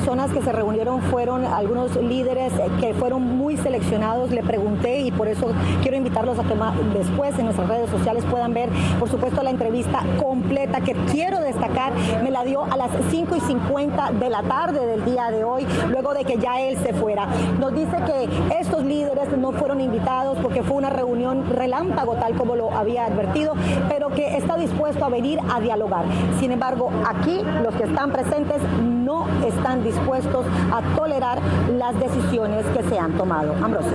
Personas 0.00 0.30
que 0.30 0.40
se 0.40 0.50
reunieron 0.50 1.02
fueron 1.02 1.44
algunos 1.44 1.94
líderes 1.96 2.54
que 2.80 2.94
fueron 2.94 3.20
muy 3.36 3.58
seleccionados, 3.58 4.30
le 4.30 4.42
pregunté 4.42 5.00
y 5.00 5.12
por 5.12 5.28
eso 5.28 5.48
quiero 5.82 5.98
invitarlos 5.98 6.38
a 6.38 6.42
que 6.42 6.54
después 6.98 7.38
en 7.38 7.44
nuestras 7.44 7.68
redes 7.68 7.90
sociales 7.90 8.24
puedan 8.30 8.54
ver, 8.54 8.70
por 8.98 9.10
supuesto, 9.10 9.42
la 9.42 9.50
entrevista 9.50 10.02
completa 10.18 10.80
que 10.80 10.94
quiero 11.12 11.40
destacar, 11.40 11.92
me 12.22 12.30
la 12.30 12.44
dio 12.44 12.64
a 12.64 12.78
las 12.78 12.90
5 13.10 13.36
y 13.36 13.40
50 13.40 14.12
de 14.12 14.30
la 14.30 14.42
tarde 14.42 14.86
del 14.86 15.04
día 15.04 15.30
de 15.30 15.44
hoy, 15.44 15.66
luego 15.90 16.14
de 16.14 16.24
que 16.24 16.38
ya 16.38 16.62
él 16.62 16.78
se 16.78 16.94
fuera. 16.94 17.26
Nos 17.58 17.74
dice 17.74 17.98
que 18.06 18.58
estos 18.58 18.82
líderes 18.82 19.36
no 19.36 19.52
fueron 19.52 19.82
invitados 19.82 20.38
porque 20.40 20.62
fue 20.62 20.78
una 20.78 20.88
reunión 20.88 21.44
relámpago, 21.50 22.14
tal 22.14 22.36
como 22.36 22.56
lo 22.56 22.70
había 22.70 23.04
advertido, 23.04 23.52
pero 23.90 24.08
que 24.08 24.38
está 24.38 24.56
dispuesto 24.56 25.04
a 25.04 25.10
venir 25.10 25.40
a 25.52 25.60
dialogar. 25.60 26.06
Sin 26.38 26.52
embargo, 26.52 26.90
aquí 27.06 27.42
los 27.62 27.74
que 27.74 27.84
están 27.84 28.10
presentes 28.12 28.62
no 28.80 29.26
están 29.46 29.82
dispuestos 29.82 29.89
a 30.72 30.96
tolerar 30.96 31.38
las 31.78 31.98
decisiones 31.98 32.64
que 32.66 32.82
se 32.88 32.98
han 32.98 33.12
tomado. 33.12 33.54
Ambrosio. 33.62 33.92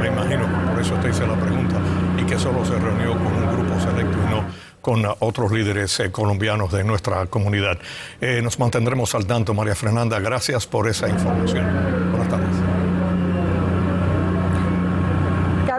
Me 0.00 0.08
imagino, 0.08 0.44
por 0.70 0.80
eso 0.80 0.94
te 0.96 1.10
hice 1.10 1.26
la 1.26 1.34
pregunta, 1.34 1.76
y 2.18 2.24
que 2.24 2.38
solo 2.38 2.64
se 2.64 2.78
reunió 2.78 3.12
con 3.12 3.26
un 3.26 3.56
grupo 3.56 3.80
selecto 3.80 4.18
y 4.26 4.34
no 4.34 4.68
con 4.80 5.04
otros 5.18 5.52
líderes 5.52 6.00
eh, 6.00 6.10
colombianos 6.10 6.72
de 6.72 6.84
nuestra 6.84 7.26
comunidad. 7.26 7.78
Eh, 8.20 8.40
nos 8.42 8.58
mantendremos 8.58 9.14
al 9.14 9.26
tanto, 9.26 9.52
María 9.52 9.74
Fernanda. 9.74 10.18
Gracias 10.20 10.66
por 10.66 10.88
esa 10.88 11.08
información. 11.08 11.66
Buenas 12.10 12.28
tardes. 12.28 12.56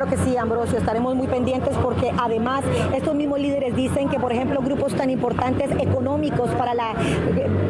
que 0.09 0.17
sí, 0.17 0.35
Estaremos 0.49 1.15
muy 1.15 1.27
pendientes 1.27 1.77
porque 1.77 2.11
además 2.17 2.63
estos 2.95 3.13
mismos 3.13 3.39
líderes 3.39 3.75
dicen 3.75 4.09
que, 4.09 4.19
por 4.19 4.33
ejemplo, 4.33 4.59
grupos 4.61 4.95
tan 4.95 5.11
importantes 5.11 5.69
económicos 5.79 6.49
para 6.51 6.73
la, 6.73 6.95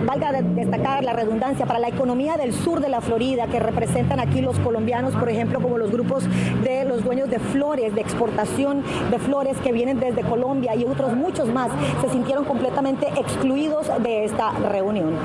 valga 0.06 0.42
destacar 0.42 1.04
la 1.04 1.12
redundancia, 1.12 1.66
para 1.66 1.80
la 1.80 1.90
economía 1.90 2.38
del 2.38 2.54
sur 2.54 2.80
de 2.80 2.88
la 2.88 3.02
Florida, 3.02 3.48
que 3.48 3.60
representan 3.60 4.22
aquí 4.22 4.42
los 4.42 4.58
colombianos, 4.60 5.14
por 5.14 5.30
ejemplo, 5.30 5.60
como 5.60 5.78
los 5.78 5.92
grupos 5.92 6.24
de 6.64 6.86
los 6.86 7.04
dueños 7.04 7.30
de 7.30 7.40
flores, 7.40 7.94
de 7.94 8.00
exportación 8.00 8.82
de 9.12 9.20
flores 9.20 9.58
que 9.58 9.74
vienen 9.74 10.00
desde 10.00 10.22
Colombia 10.22 10.74
y 10.74 10.86
otros 10.86 11.14
muchos 11.16 11.50
más, 11.50 11.70
se 12.02 12.10
sintieron 12.10 12.46
completamente 12.46 13.08
excluidos 13.18 13.88
de 14.02 14.24
esta 14.24 14.52
reunión. 14.52 15.16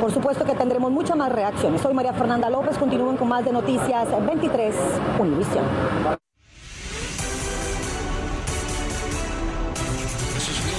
Por 0.00 0.10
supuesto 0.10 0.44
que 0.44 0.54
tendremos 0.54 0.90
muchas 0.90 1.16
más 1.16 1.30
reacciones. 1.30 1.80
Soy 1.80 1.94
María 1.94 2.14
Fernanda 2.14 2.50
López, 2.50 2.76
continúen 2.76 3.16
con 3.16 3.28
más 3.28 3.44
de 3.44 3.52
Noticias 3.52 4.08
23 4.26 4.74
Univisión. 5.20 6.25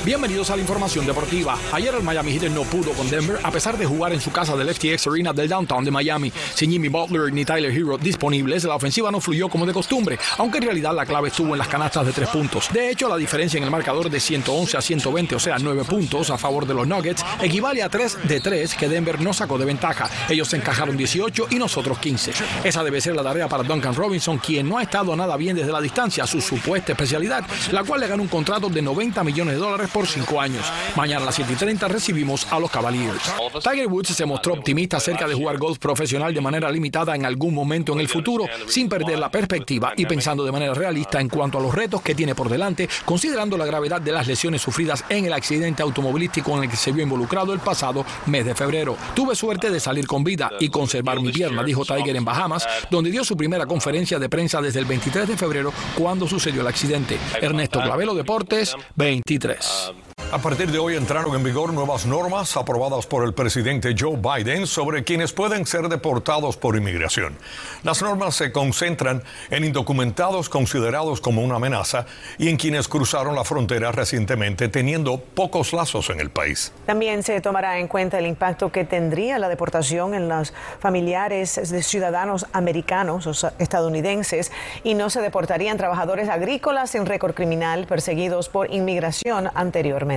Bienvenidos 0.08 0.50
a 0.52 0.56
la 0.56 0.62
información 0.62 1.06
deportiva. 1.06 1.58
Ayer 1.74 1.94
el 1.94 2.02
Miami 2.02 2.32
Heat 2.32 2.50
no 2.52 2.62
pudo 2.64 2.94
con 2.94 3.10
Denver 3.10 3.42
a 3.44 3.52
pesar 3.52 3.78
de 3.78 3.86
jugar 3.86 4.14
en 4.14 4.22
su 4.22 4.32
casa 4.32 4.56
del 4.56 4.74
FTX 4.74 5.06
Arena 5.08 5.34
del 5.34 5.50
downtown 5.50 5.84
de 5.84 5.92
Miami. 5.92 6.32
Sin 6.56 6.72
Jimmy 6.72 6.88
Butler 6.88 7.34
ni 7.34 7.44
Tyler 7.44 7.70
Hero 7.70 7.98
disponibles, 7.98 8.64
la 8.64 8.76
ofensiva 8.76 9.12
no 9.12 9.20
fluyó 9.20 9.50
como 9.50 9.66
de 9.66 9.74
costumbre, 9.74 10.18
aunque 10.38 10.60
en 10.60 10.64
realidad 10.64 10.96
la 10.96 11.06
clave 11.06 11.28
estuvo 11.28 11.52
en 11.56 11.58
las 11.58 11.68
canastas 11.68 12.06
de 12.06 12.14
tres 12.14 12.30
puntos. 12.30 12.70
De 12.72 12.90
hecho, 12.90 13.10
la 13.10 13.18
diferencia 13.18 13.58
en 13.58 13.66
el 13.66 13.70
marcador 13.70 14.10
de 14.10 14.18
111 14.18 14.78
a 14.78 14.82
120, 14.82 15.36
o 15.36 15.40
sea, 15.40 15.58
9 15.60 15.84
puntos 15.84 16.30
a 16.30 16.38
favor 16.38 16.66
de 16.66 16.74
los 16.74 16.88
Nuggets, 16.88 17.26
equivale 17.42 17.84
a 17.84 17.90
3 17.90 18.30
de 18.30 18.40
3 18.40 18.76
que 18.76 18.88
Denver 18.88 19.20
no 19.20 19.34
sacó 19.34 19.58
de 19.58 19.66
ventaja. 19.66 20.10
Ellos 20.30 20.54
encajaron 20.54 20.96
18 20.96 21.48
y 21.50 21.56
nosotros 21.56 22.00
15. 22.00 22.32
Esa 22.64 22.82
debe 22.82 23.02
ser 23.02 23.14
la 23.14 23.24
tarea 23.24 23.50
para 23.50 23.64
Duncan 23.64 23.94
Robinson, 23.94 24.38
quien 24.38 24.70
no 24.70 24.78
ha 24.78 24.84
estado 24.84 25.14
nada 25.18 25.36
bien 25.36 25.58
desde 25.58 25.74
la 25.74 25.82
distancia, 25.82 26.26
su 26.26 26.40
supuesta 26.40 26.94
especialidad, 26.94 27.44
la 27.74 27.84
cual 27.84 28.00
le 28.00 28.08
gana 28.08 28.22
un 28.22 28.30
contrato 28.30 28.70
de 28.70 28.82
90 28.82 29.22
millones 29.26 29.56
de 29.56 29.60
dólares 29.60 29.90
por 29.98 30.06
cinco 30.06 30.40
años. 30.40 30.64
Mañana 30.96 31.24
a 31.24 31.26
las 31.26 31.34
7 31.34 31.54
y 31.54 31.56
30 31.56 31.88
recibimos 31.88 32.46
a 32.52 32.60
los 32.60 32.70
Cavaliers. 32.70 33.34
Tiger 33.64 33.88
Woods 33.88 34.10
se 34.10 34.28
mostró 34.28 34.54
optimista 34.54 34.98
acerca 34.98 35.28
de 35.28 35.34
jugar 35.34 35.58
golf 35.58 35.80
profesional 35.80 36.36
de 36.36 36.40
manera 36.40 36.70
limitada 36.70 37.16
en 37.16 37.26
algún 37.26 37.56
momento 37.56 37.94
en 37.94 38.00
el 38.02 38.08
futuro, 38.08 38.46
sin 38.68 38.90
perder 38.90 39.18
la 39.18 39.32
perspectiva 39.32 39.94
y 39.98 40.06
pensando 40.06 40.46
de 40.46 40.52
manera 40.52 40.76
realista 40.76 41.20
en 41.20 41.30
cuanto 41.30 41.58
a 41.58 41.62
los 41.62 41.74
retos 41.74 42.04
que 42.04 42.14
tiene 42.14 42.36
por 42.36 42.48
delante, 42.48 42.88
considerando 43.06 43.58
la 43.58 43.66
gravedad 43.66 44.00
de 44.00 44.12
las 44.12 44.28
lesiones 44.28 44.62
sufridas 44.62 45.04
en 45.10 45.26
el 45.26 45.34
accidente 45.34 45.82
automovilístico 45.82 46.56
en 46.56 46.66
el 46.66 46.70
que 46.70 46.78
se 46.78 46.92
vio 46.92 47.02
involucrado 47.02 47.52
el 47.52 47.60
pasado 47.60 48.06
mes 48.28 48.46
de 48.46 48.54
febrero. 48.54 48.96
Tuve 49.16 49.36
suerte 49.36 49.72
de 49.72 49.80
salir 49.80 50.06
con 50.06 50.24
vida 50.24 50.52
y 50.60 50.70
conservar 50.70 51.20
mi 51.20 51.32
pierna, 51.32 51.64
dijo 51.64 51.84
Tiger 51.84 52.16
en 52.16 52.24
Bahamas, 52.24 52.68
donde 52.92 53.10
dio 53.10 53.24
su 53.24 53.36
primera 53.36 53.66
conferencia 53.66 54.20
de 54.20 54.30
prensa 54.30 54.62
desde 54.62 54.78
el 54.78 54.86
23 54.86 55.28
de 55.28 55.38
febrero 55.38 55.74
cuando 55.98 56.28
sucedió 56.28 56.62
el 56.62 56.68
accidente. 56.68 57.18
Ernesto 57.42 57.82
Clavelo 57.82 58.14
Deportes, 58.14 58.76
23. 58.96 59.87
A 60.30 60.40
partir 60.40 60.70
de 60.70 60.78
hoy 60.78 60.98
entraron 60.98 61.34
en 61.36 61.42
vigor 61.42 61.72
nuevas 61.72 62.06
normas 62.06 62.58
aprobadas 62.58 63.08
por 63.08 63.24
el 63.24 63.34
presidente 63.34 63.96
Joe 63.98 64.18
Biden 64.18 64.68
sobre 64.68 65.06
quienes 65.06 65.32
pueden 65.32 65.66
ser 65.66 65.88
deportados 65.88 66.58
por 66.58 66.76
inmigración. 66.76 67.38
Las 67.84 68.02
normas 68.02 68.36
se 68.36 68.52
concentran 68.52 69.24
en 69.50 69.64
indocumentados 69.64 70.50
considerados 70.50 71.22
como 71.22 71.42
una 71.42 71.56
amenaza 71.56 72.06
y 72.38 72.50
en 72.50 72.58
quienes 72.58 72.90
cruzaron 72.90 73.36
la 73.36 73.46
frontera 73.46 73.94
recientemente 73.94 74.68
teniendo 74.68 75.18
pocos 75.18 75.72
lazos 75.72 76.10
en 76.10 76.20
el 76.20 76.30
país. 76.30 76.74
También 76.86 77.24
se 77.24 77.40
tomará 77.40 77.80
en 77.80 77.88
cuenta 77.88 78.20
el 78.20 78.28
impacto 78.28 78.70
que 78.70 78.84
tendría 78.84 79.40
la 79.40 79.48
deportación 79.48 80.14
en 80.14 80.28
los 80.28 80.54
familiares 80.82 81.72
de 81.72 81.82
ciudadanos 81.82 82.46
americanos 82.52 83.28
o 83.28 83.52
estadounidenses 83.60 84.52
y 84.84 84.94
no 84.94 85.10
se 85.10 85.22
deportarían 85.22 85.78
trabajadores 85.78 86.28
agrícolas 86.28 86.96
en 86.96 87.06
récord 87.06 87.34
criminal 87.34 87.88
perseguidos 87.88 88.50
por 88.50 88.70
inmigración 88.74 89.50
anteriormente. 89.56 90.17